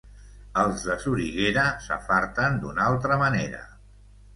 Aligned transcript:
Els 0.61 0.85
de 0.87 0.95
Soriguera 1.03 1.67
s'afarten 1.85 2.61
d'una 2.67 2.89
altra 2.91 3.23
manera. 3.27 3.67